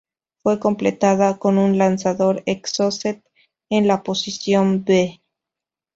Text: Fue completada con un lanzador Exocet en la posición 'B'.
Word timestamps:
Fue 0.41 0.57
completada 0.59 1.37
con 1.37 1.59
un 1.59 1.77
lanzador 1.77 2.41
Exocet 2.47 3.23
en 3.69 3.85
la 3.87 4.01
posición 4.01 4.83
'B'. 4.83 5.19